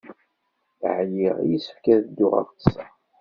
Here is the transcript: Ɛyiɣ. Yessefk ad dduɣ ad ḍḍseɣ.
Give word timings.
Ɛyiɣ. 0.97 1.37
Yessefk 1.49 1.85
ad 1.93 2.01
dduɣ 2.05 2.33
ad 2.41 2.45
ḍḍseɣ. 2.49 2.89